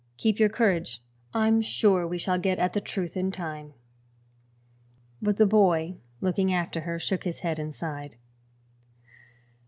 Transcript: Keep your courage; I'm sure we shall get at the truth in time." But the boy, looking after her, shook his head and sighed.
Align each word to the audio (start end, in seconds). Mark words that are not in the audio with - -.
Keep 0.17 0.39
your 0.39 0.49
courage; 0.49 1.03
I'm 1.31 1.61
sure 1.61 2.07
we 2.07 2.17
shall 2.17 2.39
get 2.39 2.57
at 2.57 2.73
the 2.73 2.81
truth 2.81 3.15
in 3.15 3.31
time." 3.31 3.75
But 5.21 5.37
the 5.37 5.45
boy, 5.45 5.97
looking 6.21 6.51
after 6.51 6.81
her, 6.81 6.97
shook 6.97 7.23
his 7.23 7.41
head 7.41 7.59
and 7.59 7.71
sighed. 7.71 8.15